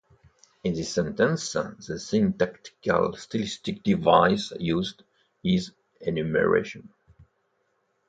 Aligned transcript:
In 0.63 0.73
this 0.73 0.93
sentence, 0.95 1.53
the 1.53 1.99
syntactical 1.99 3.15
stylistic 3.15 3.83
device 3.83 4.51
used 4.59 5.03
is 5.43 5.73
enumeration. 5.99 6.89